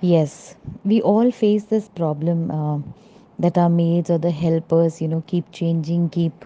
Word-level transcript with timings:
Yes, 0.00 0.54
we 0.84 1.00
all 1.02 1.30
face 1.32 1.64
this 1.64 1.88
problem 1.88 2.50
uh, 2.50 2.78
that 3.38 3.56
our 3.58 3.68
maids 3.68 4.10
or 4.10 4.18
the 4.18 4.30
helpers, 4.30 5.00
you 5.00 5.08
know, 5.08 5.22
keep 5.26 5.50
changing, 5.52 6.10
keep 6.10 6.44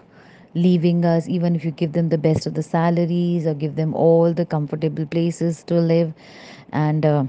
leaving 0.55 1.05
us, 1.05 1.27
even 1.27 1.55
if 1.55 1.63
you 1.65 1.71
give 1.71 1.91
them 1.93 2.09
the 2.09 2.17
best 2.17 2.47
of 2.47 2.53
the 2.55 2.63
salaries 2.63 3.45
or 3.45 3.53
give 3.53 3.75
them 3.75 3.93
all 3.93 4.33
the 4.33 4.45
comfortable 4.45 5.05
places 5.05 5.63
to 5.63 5.75
live. 5.79 6.13
And, 6.71 7.05
uh, 7.05 7.25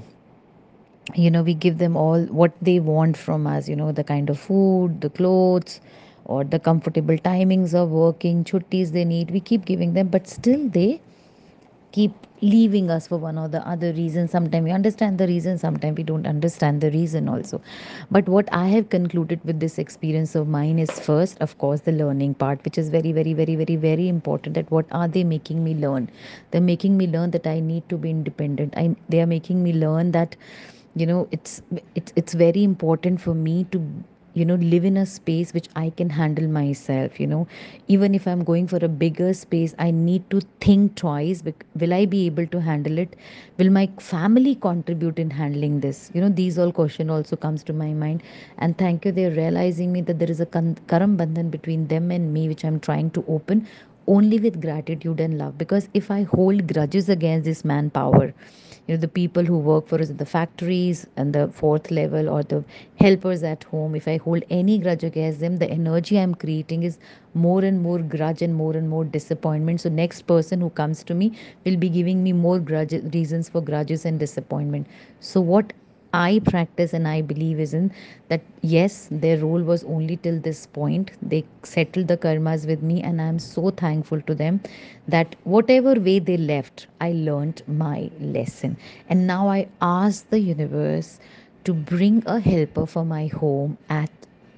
you 1.15 1.29
know, 1.31 1.43
we 1.43 1.53
give 1.53 1.77
them 1.77 1.97
all 1.97 2.21
what 2.25 2.51
they 2.61 2.79
want 2.79 3.17
from 3.17 3.47
us, 3.47 3.67
you 3.67 3.75
know, 3.75 3.91
the 3.91 4.03
kind 4.03 4.29
of 4.29 4.39
food, 4.39 5.01
the 5.01 5.09
clothes, 5.09 5.79
or 6.25 6.43
the 6.43 6.59
comfortable 6.59 7.17
timings 7.17 7.73
of 7.73 7.89
working, 7.89 8.43
chuttis 8.43 8.91
they 8.91 9.03
need. 9.05 9.31
We 9.31 9.39
keep 9.39 9.65
giving 9.65 9.93
them, 9.93 10.07
but 10.07 10.27
still 10.27 10.67
they 10.69 11.01
keep 11.91 12.13
leaving 12.41 12.89
us 12.89 13.07
for 13.07 13.17
one 13.17 13.37
or 13.37 13.47
the 13.47 13.65
other 13.67 13.93
reason. 13.93 14.27
Sometimes 14.27 14.63
we 14.65 14.71
understand 14.71 15.17
the 15.17 15.27
reason 15.27 15.57
sometimes 15.57 15.97
we 15.97 16.03
don't 16.03 16.25
understand 16.25 16.81
the 16.81 16.91
reason 16.91 17.29
also. 17.29 17.61
But 18.09 18.27
what 18.27 18.51
i 18.51 18.67
have 18.67 18.89
concluded 18.89 19.39
with 19.43 19.59
this 19.59 19.77
experience 19.77 20.35
of 20.35 20.47
mine 20.47 20.79
is 20.79 20.91
first 20.99 21.37
of 21.41 21.57
course 21.57 21.81
the 21.81 21.91
learning 21.91 22.33
part 22.35 22.63
which 22.65 22.77
is 22.77 22.89
very 22.89 23.11
very 23.11 23.33
very 23.33 23.55
very 23.55 23.75
very 23.75 24.07
important 24.07 24.55
that 24.55 24.71
what 24.71 24.85
are 24.91 25.07
they 25.07 25.23
making 25.23 25.63
me 25.63 25.75
learn? 25.75 26.09
They're 26.51 26.61
making 26.61 26.97
me 26.97 27.07
learn 27.07 27.31
that 27.31 27.47
i 27.47 27.59
need 27.59 27.87
to 27.89 27.97
be 27.97 28.09
independent. 28.09 28.73
I, 28.77 28.95
they 29.09 29.21
are 29.21 29.27
making 29.27 29.63
me 29.63 29.73
learn 29.73 30.11
that 30.11 30.35
you 30.95 31.05
know 31.05 31.27
it's 31.31 31.61
it's 31.95 32.11
it's 32.15 32.33
very 32.33 32.63
important 32.63 33.21
for 33.21 33.33
me 33.33 33.65
to 33.71 33.81
you 34.33 34.45
know 34.45 34.55
live 34.55 34.85
in 34.85 34.97
a 34.97 35.05
space 35.05 35.53
which 35.53 35.67
i 35.75 35.89
can 35.89 36.09
handle 36.09 36.47
myself 36.47 37.19
you 37.19 37.27
know. 37.27 37.47
Even 37.87 38.15
if 38.15 38.27
i'm 38.27 38.43
going 38.43 38.67
for 38.67 38.79
a 38.85 38.87
bigger 38.87 39.33
space 39.33 39.75
i 39.79 39.91
need 39.91 40.29
to 40.29 40.41
think 40.65 40.95
twice 40.95 41.43
will 41.75 41.93
i 41.93 42.05
be 42.05 42.25
able 42.25 42.47
to 42.47 42.61
handle 42.61 42.97
it? 42.97 43.15
Will 43.57 43.69
my 43.69 43.89
family 43.99 44.55
contribute 44.55 45.19
in 45.19 45.29
handling 45.29 45.79
this? 45.81 46.11
You 46.13 46.21
know 46.21 46.29
these 46.29 46.57
all 46.57 46.71
question 46.71 47.09
also 47.09 47.35
comes 47.35 47.63
to 47.65 47.73
my 47.73 47.93
mind. 47.93 48.23
And 48.57 48.77
thank 48.77 49.05
you 49.05 49.11
they're 49.11 49.31
realizing 49.31 49.91
me 49.91 50.01
that 50.01 50.19
there 50.19 50.31
is 50.31 50.39
a 50.39 50.45
karam 50.45 51.17
bandhan 51.17 51.51
between 51.51 51.87
them 51.87 52.11
and 52.11 52.33
me 52.33 52.47
which 52.47 52.63
i'm 52.65 52.79
trying 52.79 53.11
to 53.11 53.25
open 53.27 53.67
only 54.07 54.39
with 54.39 54.61
gratitude 54.61 55.19
and 55.19 55.37
love. 55.37 55.57
Because 55.57 55.89
if 55.93 56.09
i 56.11 56.23
hold 56.23 56.67
grudges 56.73 57.09
against 57.09 57.45
this 57.45 57.63
manpower 57.65 58.33
you 58.87 58.95
know 58.95 58.99
the 59.01 59.07
people 59.07 59.43
who 59.45 59.57
work 59.57 59.87
for 59.87 59.99
us 60.01 60.09
at 60.09 60.17
the 60.17 60.25
factories 60.25 61.05
and 61.17 61.33
the 61.33 61.47
fourth 61.49 61.91
level 61.91 62.29
or 62.29 62.43
the 62.43 62.63
helpers 62.95 63.43
at 63.43 63.63
home. 63.65 63.95
If 63.95 64.07
i 64.07 64.17
hold 64.17 64.43
any 64.49 64.77
grudge 64.79 65.03
against 65.03 65.39
them 65.39 65.57
the 65.57 65.69
energy 65.69 66.19
i'm 66.19 66.35
creating 66.35 66.83
is 66.83 66.97
more 67.33 67.63
and 67.63 67.81
more 67.81 67.99
grudge 67.99 68.41
and 68.41 68.55
more 68.55 68.73
and 68.75 68.89
more 68.89 69.03
disappointment. 69.05 69.81
So 69.81 69.89
next 69.89 70.23
person 70.23 70.61
who 70.61 70.69
comes 70.69 71.03
to 71.05 71.13
me 71.13 71.31
will 71.65 71.77
be 71.77 71.89
giving 71.89 72.23
me 72.23 72.33
more 72.33 72.59
grudge 72.59 72.93
reasons 73.13 73.49
for 73.49 73.61
grudges 73.61 74.05
and 74.05 74.19
disappointment. 74.19 74.87
So 75.19 75.41
what 75.41 75.73
I 76.13 76.39
practice 76.45 76.93
and 76.93 77.07
I 77.07 77.21
believe 77.21 77.59
is 77.59 77.73
in 77.73 77.91
that 78.29 78.41
yes, 78.61 79.07
their 79.11 79.37
role 79.39 79.61
was 79.61 79.83
only 79.85 80.17
till 80.17 80.39
this 80.39 80.65
point. 80.65 81.11
They 81.21 81.45
settled 81.63 82.07
the 82.07 82.17
karmas 82.17 82.65
with 82.67 82.81
me, 82.81 83.01
and 83.01 83.21
I'm 83.21 83.39
so 83.39 83.69
thankful 83.71 84.21
to 84.21 84.35
them 84.35 84.61
that 85.07 85.35
whatever 85.43 85.93
way 85.95 86.19
they 86.19 86.37
left, 86.37 86.87
I 86.99 87.11
learned 87.13 87.61
my 87.67 88.09
lesson. 88.19 88.77
And 89.09 89.25
now 89.27 89.47
I 89.49 89.67
ask 89.81 90.29
the 90.29 90.39
universe 90.39 91.19
to 91.63 91.73
bring 91.73 92.23
a 92.25 92.39
helper 92.39 92.85
for 92.85 93.05
my 93.05 93.27
home 93.27 93.77
at 93.89 94.09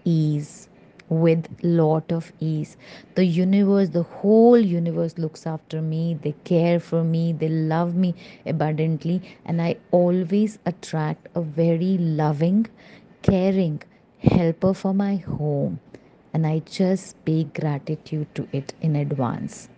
ease 0.06 0.68
with 1.09 1.48
lot 1.64 2.12
of 2.12 2.32
ease. 2.40 2.78
The 3.16 3.26
universe 3.26 3.90
the 3.90 4.04
whole 4.04 4.58
universe 4.58 5.18
looks 5.18 5.46
after 5.48 5.82
me. 5.82 6.16
They 6.22 6.34
care 6.44 6.80
for 6.80 7.04
me. 7.04 7.34
They 7.34 7.50
love 7.50 7.96
me 7.96 8.16
abundantly. 8.46 9.22
And 9.46 9.62
i 9.62 9.76
always 9.92 10.59
attract 10.66 11.28
a 11.36 11.42
very 11.42 11.98
loving 11.98 12.68
caring 13.22 13.81
helper 14.20 14.74
for 14.74 14.94
my 14.94 15.16
home. 15.16 15.80
And 16.34 16.48
i 16.48 16.59
just 16.59 17.24
pay 17.26 17.44
gratitude 17.44 18.34
to 18.36 18.48
it 18.52 18.74
in 18.81 18.96
advance 18.96 19.70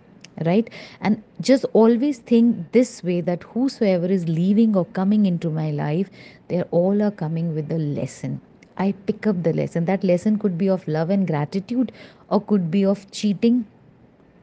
right? 0.45 0.69
And 0.99 1.23
just 1.39 1.65
always 1.73 2.19
think 2.19 2.71
this 2.73 3.03
way 3.03 3.21
that 3.21 3.43
whosoever 3.43 4.07
is 4.07 4.27
leaving 4.27 4.75
or 4.75 4.85
coming 4.85 5.25
into 5.25 5.49
my 5.49 5.71
life 5.71 6.09
they 6.47 6.61
all 6.63 7.01
are 7.01 7.11
coming 7.11 7.55
with 7.55 7.71
a 7.71 7.77
lesson 7.77 8.41
I 8.77 8.91
pick 9.05 9.25
up 9.27 9.43
the 9.43 9.53
lesson. 9.53 9.85
That 9.85 10.03
lesson 10.03 10.37
could 10.37 10.57
be 10.57 10.69
of 10.69 10.87
love 10.87 11.09
and 11.09 11.27
gratitude 11.27 11.91
or 12.29 12.41
could 12.41 12.69
be 12.71 12.85
of 12.85 13.09
cheating 13.11 13.65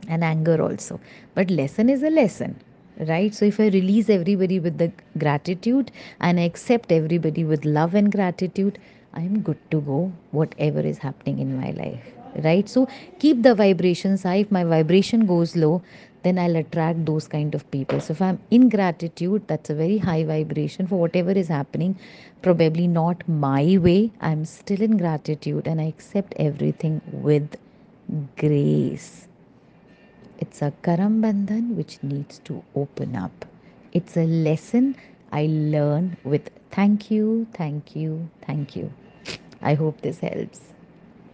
and 0.08 0.24
anger 0.24 0.60
also. 0.62 1.00
But 1.34 1.50
lesson 1.50 1.88
is 1.90 2.02
a 2.02 2.10
lesson, 2.10 2.56
right? 2.98 3.34
So 3.34 3.44
if 3.44 3.60
I 3.60 3.68
release 3.68 4.08
everybody 4.08 4.58
with 4.58 4.78
the 4.78 4.92
gratitude 5.18 5.90
and 6.20 6.40
I 6.40 6.44
accept 6.44 6.90
everybody 6.92 7.44
with 7.44 7.64
love 7.64 7.94
and 7.94 8.10
gratitude, 8.10 8.78
I 9.14 9.20
am 9.20 9.40
good 9.40 9.58
to 9.70 9.80
go, 9.80 10.12
whatever 10.30 10.80
is 10.80 10.98
happening 10.98 11.38
in 11.38 11.60
my 11.60 11.70
life, 11.72 12.12
right? 12.36 12.68
So 12.68 12.88
keep 13.18 13.42
the 13.42 13.54
vibrations 13.54 14.22
high. 14.22 14.36
If 14.36 14.50
my 14.50 14.64
vibration 14.64 15.26
goes 15.26 15.56
low, 15.56 15.82
then 16.22 16.38
I'll 16.38 16.56
attract 16.56 17.04
those 17.04 17.26
kind 17.26 17.54
of 17.54 17.68
people. 17.70 18.00
So 18.00 18.12
if 18.12 18.22
I'm 18.22 18.40
in 18.50 18.68
gratitude, 18.68 19.46
that's 19.48 19.70
a 19.70 19.74
very 19.74 19.98
high 19.98 20.24
vibration 20.24 20.86
for 20.86 20.96
whatever 20.96 21.32
is 21.32 21.48
happening. 21.48 21.98
Probably 22.42 22.86
not 22.86 23.28
my 23.28 23.78
way. 23.78 24.12
I'm 24.20 24.44
still 24.44 24.80
in 24.80 24.96
gratitude 24.96 25.66
and 25.66 25.80
I 25.80 25.84
accept 25.84 26.34
everything 26.36 27.00
with 27.12 27.56
grace. 28.36 29.26
It's 30.38 30.62
a 30.62 30.72
Karambandhan 30.82 31.76
which 31.76 32.02
needs 32.02 32.40
to 32.40 32.62
open 32.74 33.16
up. 33.16 33.44
It's 33.92 34.16
a 34.16 34.24
lesson 34.24 34.96
I 35.30 35.46
learn 35.46 36.16
with 36.24 36.50
thank 36.70 37.10
you, 37.10 37.46
thank 37.54 37.94
you, 37.94 38.28
thank 38.46 38.76
you. 38.76 38.92
I 39.62 39.74
hope 39.74 40.00
this 40.00 40.18
helps. 40.18 40.71